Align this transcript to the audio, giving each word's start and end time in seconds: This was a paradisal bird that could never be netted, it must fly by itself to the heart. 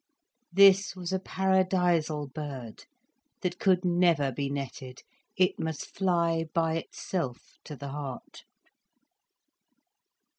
This 0.51 0.95
was 0.95 1.13
a 1.13 1.19
paradisal 1.19 2.25
bird 2.29 2.85
that 3.41 3.59
could 3.59 3.85
never 3.85 4.31
be 4.31 4.49
netted, 4.49 5.03
it 5.37 5.59
must 5.59 5.85
fly 5.95 6.45
by 6.55 6.75
itself 6.77 7.59
to 7.65 7.75
the 7.75 7.89
heart. 7.89 8.43